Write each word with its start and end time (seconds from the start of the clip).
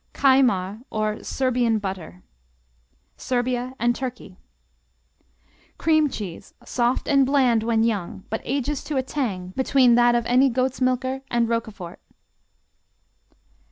Kajmar, 0.15 0.81
or 0.89 1.23
Serbian 1.23 1.77
Butter 1.77 2.23
Serbia 3.17 3.75
and 3.77 3.95
Turkey 3.95 4.35
Cream 5.77 6.09
cheese, 6.09 6.55
soft 6.65 7.07
and 7.07 7.23
bland 7.23 7.61
when 7.61 7.83
young 7.83 8.23
but 8.31 8.41
ages 8.43 8.83
to 8.85 8.97
a 8.97 9.03
tang 9.03 9.49
between 9.49 9.93
that 9.93 10.15
of 10.15 10.25
any 10.25 10.49
goat's 10.49 10.81
milker 10.81 11.21
and 11.29 11.47
Roquefort. 11.47 11.99